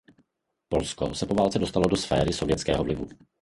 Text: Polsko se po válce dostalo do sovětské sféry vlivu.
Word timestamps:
Polsko 0.69 1.09
se 1.15 1.25
po 1.27 1.33
válce 1.35 1.59
dostalo 1.59 1.87
do 1.89 1.97
sovětské 2.33 2.57
sféry 2.73 2.83
vlivu. 2.83 3.07